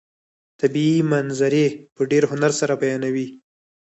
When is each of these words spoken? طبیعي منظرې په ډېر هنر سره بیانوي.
طبیعي 0.59 0.99
منظرې 1.11 1.65
په 1.95 2.01
ډېر 2.11 2.23
هنر 2.31 2.51
سره 2.59 2.73
بیانوي. 2.81 3.27